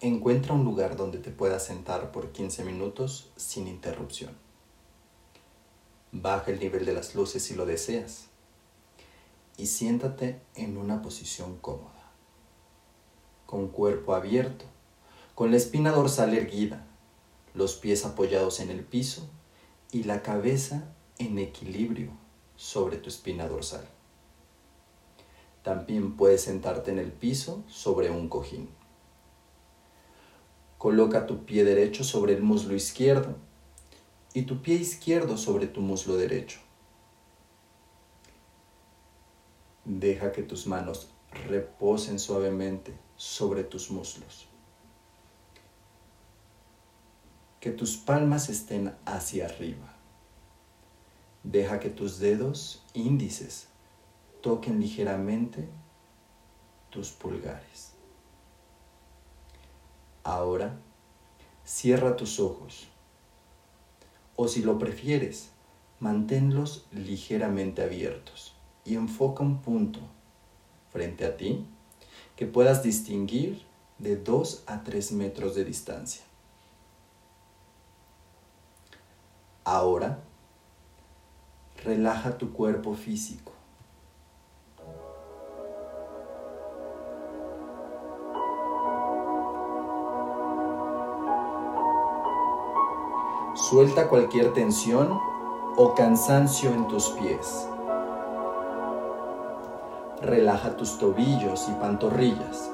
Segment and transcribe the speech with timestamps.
[0.00, 4.34] encuentra un lugar donde te puedas sentar por 15 minutos sin interrupción.
[6.10, 8.28] Baja el nivel de las luces si lo deseas
[9.58, 12.10] y siéntate en una posición cómoda,
[13.44, 14.64] con cuerpo abierto,
[15.34, 16.86] con la espina dorsal erguida,
[17.52, 19.28] los pies apoyados en el piso
[19.92, 22.10] y la cabeza en equilibrio
[22.56, 23.86] sobre tu espina dorsal.
[25.62, 28.79] También puedes sentarte en el piso sobre un cojín.
[30.80, 33.36] Coloca tu pie derecho sobre el muslo izquierdo
[34.32, 36.58] y tu pie izquierdo sobre tu muslo derecho.
[39.84, 41.10] Deja que tus manos
[41.48, 44.48] reposen suavemente sobre tus muslos.
[47.60, 49.94] Que tus palmas estén hacia arriba.
[51.42, 53.66] Deja que tus dedos índices
[54.40, 55.68] toquen ligeramente
[56.88, 57.99] tus pulgares.
[60.22, 60.78] Ahora,
[61.64, 62.88] cierra tus ojos.
[64.36, 65.50] O si lo prefieres,
[65.98, 68.54] manténlos ligeramente abiertos
[68.84, 70.00] y enfoca un punto
[70.90, 71.64] frente a ti
[72.36, 73.62] que puedas distinguir
[73.98, 76.24] de 2 a 3 metros de distancia.
[79.64, 80.20] Ahora,
[81.84, 83.52] relaja tu cuerpo físico.
[93.70, 95.16] Suelta cualquier tensión
[95.76, 97.68] o cansancio en tus pies.
[100.22, 102.68] Relaja tus tobillos y pantorrillas.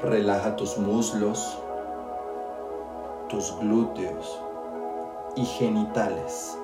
[0.00, 1.58] Relaja tus muslos,
[3.28, 4.40] tus glúteos
[5.36, 6.58] y genitales.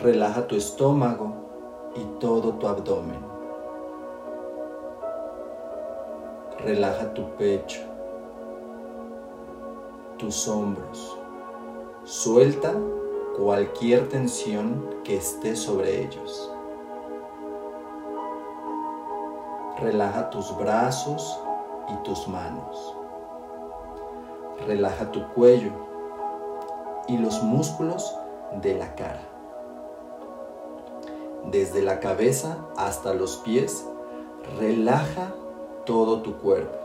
[0.00, 1.34] Relaja tu estómago
[1.94, 3.31] y todo tu abdomen.
[6.64, 7.80] Relaja tu pecho,
[10.16, 11.18] tus hombros.
[12.04, 12.72] Suelta
[13.36, 16.52] cualquier tensión que esté sobre ellos.
[19.80, 21.36] Relaja tus brazos
[21.88, 22.94] y tus manos.
[24.64, 25.72] Relaja tu cuello
[27.08, 28.14] y los músculos
[28.60, 29.22] de la cara.
[31.50, 33.84] Desde la cabeza hasta los pies,
[34.60, 35.34] relaja
[35.84, 36.78] todo tu cuerpo,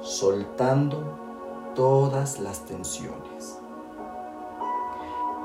[0.00, 1.02] soltando
[1.74, 3.58] todas las tensiones.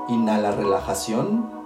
[0.08, 1.58] Inhala relajación.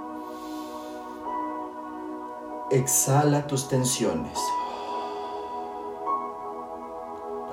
[2.71, 4.39] Exhala tus tensiones.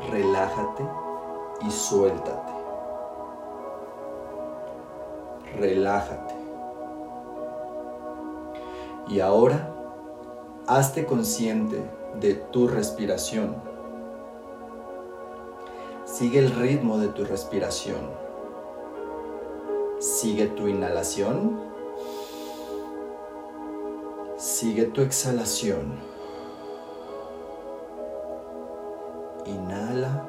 [0.10, 0.88] Relájate
[1.62, 2.54] y suéltate.
[5.58, 6.36] Relájate.
[9.10, 9.74] Y ahora,
[10.68, 13.56] hazte consciente de tu respiración.
[16.06, 18.10] Sigue el ritmo de tu respiración.
[20.00, 21.60] Sigue tu inhalación.
[24.38, 26.00] Sigue tu exhalación.
[29.46, 30.28] Inhala.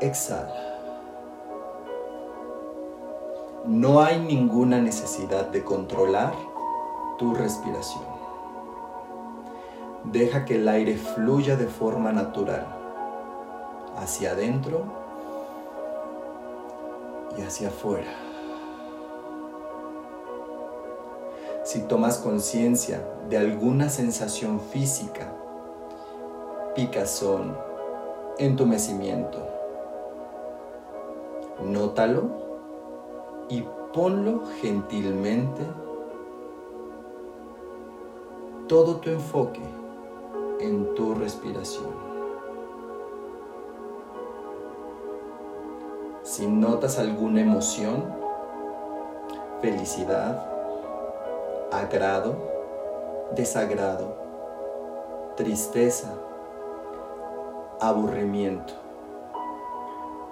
[0.00, 0.72] Exhala.
[3.64, 6.34] No hay ninguna necesidad de controlar
[7.18, 8.11] tu respiración.
[10.04, 12.66] Deja que el aire fluya de forma natural,
[13.96, 14.82] hacia adentro
[17.38, 18.12] y hacia afuera.
[21.62, 25.32] Si tomas conciencia de alguna sensación física,
[26.74, 27.56] picazón,
[28.38, 29.38] entumecimiento,
[31.64, 32.28] nótalo
[33.48, 35.62] y ponlo gentilmente
[38.66, 39.81] todo tu enfoque
[40.62, 41.90] en tu respiración.
[46.22, 48.04] Si notas alguna emoción,
[49.60, 50.46] felicidad,
[51.72, 52.36] agrado,
[53.34, 54.14] desagrado,
[55.36, 56.14] tristeza,
[57.80, 58.74] aburrimiento,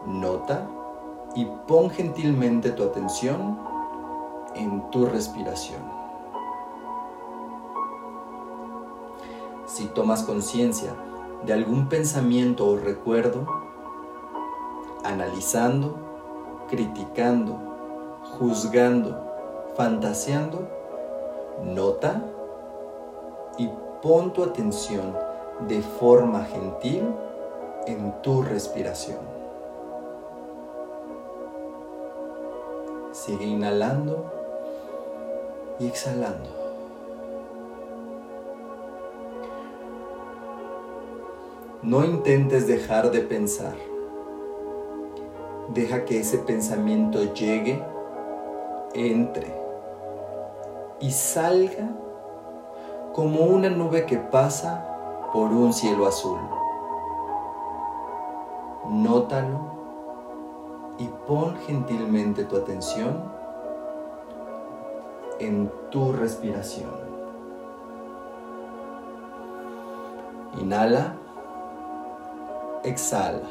[0.07, 0.67] nota
[1.35, 3.59] y pon gentilmente tu atención
[4.55, 6.00] en tu respiración.
[9.81, 10.95] Si tomas conciencia
[11.47, 13.47] de algún pensamiento o recuerdo,
[15.05, 15.97] analizando,
[16.69, 17.57] criticando,
[18.39, 19.19] juzgando,
[19.79, 20.69] fantaseando,
[21.65, 22.23] nota
[23.57, 23.71] y
[24.03, 25.17] pon tu atención
[25.67, 27.15] de forma gentil
[27.87, 29.21] en tu respiración.
[33.13, 34.31] Sigue inhalando
[35.79, 36.60] y exhalando.
[41.83, 43.75] No intentes dejar de pensar.
[45.69, 47.83] Deja que ese pensamiento llegue,
[48.95, 49.61] entre
[51.01, 51.89] y salga
[53.15, 54.87] como una nube que pasa
[55.33, 56.39] por un cielo azul.
[58.89, 59.59] Nótalo
[60.99, 63.33] y pon gentilmente tu atención
[65.39, 66.91] en tu respiración.
[70.61, 71.15] Inhala,
[72.85, 73.49] exhala.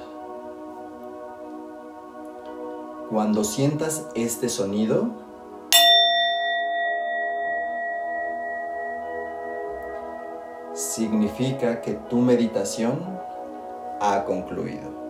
[3.10, 5.10] Cuando sientas este sonido,
[10.74, 13.20] significa que tu meditación
[14.00, 15.09] ha concluido.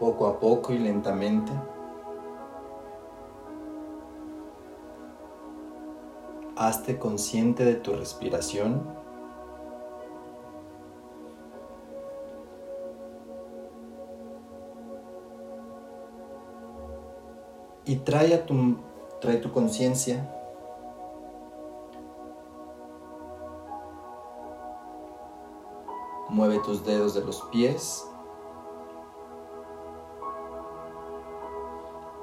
[0.00, 1.52] Poco a poco y lentamente
[6.56, 8.98] hazte consciente de tu respiración.
[17.86, 18.76] Y trae, a tu,
[19.20, 20.36] trae tu conciencia
[26.28, 28.09] Mueve tus dedos de los pies.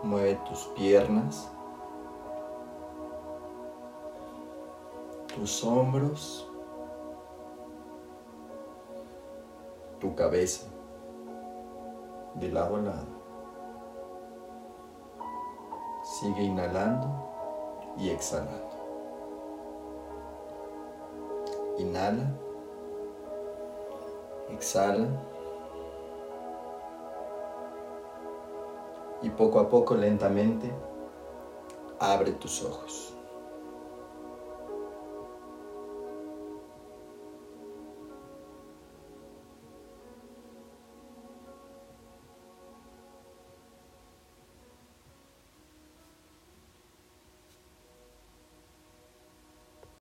[0.08, 1.52] Mueve tus piernas.
[5.38, 6.50] tus hombros,
[10.00, 10.67] tu cabeza,
[12.34, 13.08] de lado a lado.
[16.04, 17.08] Sigue inhalando
[17.98, 18.76] y exhalando.
[21.78, 22.26] Inhala,
[24.50, 25.08] exhala
[29.21, 30.71] y poco a poco lentamente
[31.99, 33.16] abre tus ojos.